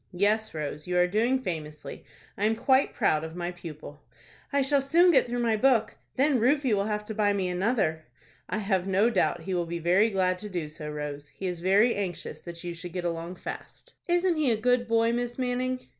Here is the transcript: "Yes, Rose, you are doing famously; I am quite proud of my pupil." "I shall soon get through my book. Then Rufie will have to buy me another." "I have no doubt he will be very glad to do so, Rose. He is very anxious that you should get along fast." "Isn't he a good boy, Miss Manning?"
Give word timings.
"Yes, 0.13 0.55
Rose, 0.55 0.87
you 0.87 0.97
are 0.97 1.05
doing 1.05 1.37
famously; 1.37 2.03
I 2.35 2.45
am 2.45 2.55
quite 2.55 2.91
proud 2.91 3.23
of 3.23 3.35
my 3.35 3.51
pupil." 3.51 4.01
"I 4.51 4.63
shall 4.63 4.81
soon 4.81 5.11
get 5.11 5.27
through 5.27 5.43
my 5.43 5.55
book. 5.55 5.95
Then 6.15 6.39
Rufie 6.39 6.73
will 6.73 6.85
have 6.85 7.05
to 7.05 7.13
buy 7.13 7.33
me 7.33 7.47
another." 7.47 8.05
"I 8.49 8.57
have 8.57 8.87
no 8.87 9.11
doubt 9.11 9.41
he 9.41 9.53
will 9.53 9.67
be 9.67 9.77
very 9.77 10.09
glad 10.09 10.39
to 10.39 10.49
do 10.49 10.69
so, 10.69 10.89
Rose. 10.89 11.27
He 11.27 11.45
is 11.45 11.59
very 11.59 11.93
anxious 11.93 12.41
that 12.41 12.63
you 12.63 12.73
should 12.73 12.93
get 12.93 13.05
along 13.05 13.35
fast." 13.35 13.93
"Isn't 14.07 14.37
he 14.37 14.49
a 14.49 14.57
good 14.57 14.87
boy, 14.87 15.11
Miss 15.13 15.37
Manning?" 15.37 15.81